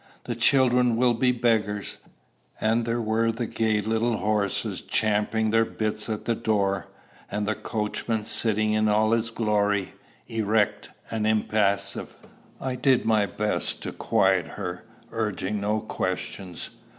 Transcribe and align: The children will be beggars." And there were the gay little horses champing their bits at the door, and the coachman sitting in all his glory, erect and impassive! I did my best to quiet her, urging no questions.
The 0.23 0.33
children 0.33 0.95
will 0.97 1.13
be 1.13 1.31
beggars." 1.31 1.99
And 2.59 2.85
there 2.85 2.99
were 2.99 3.31
the 3.31 3.45
gay 3.45 3.81
little 3.81 4.17
horses 4.17 4.81
champing 4.81 5.51
their 5.51 5.63
bits 5.63 6.09
at 6.09 6.25
the 6.25 6.33
door, 6.33 6.87
and 7.29 7.47
the 7.47 7.53
coachman 7.53 8.23
sitting 8.25 8.73
in 8.73 8.87
all 8.87 9.11
his 9.11 9.29
glory, 9.29 9.93
erect 10.27 10.89
and 11.11 11.27
impassive! 11.27 12.15
I 12.59 12.77
did 12.77 13.05
my 13.05 13.27
best 13.27 13.83
to 13.83 13.91
quiet 13.91 14.47
her, 14.47 14.85
urging 15.11 15.61
no 15.61 15.81
questions. 15.81 16.71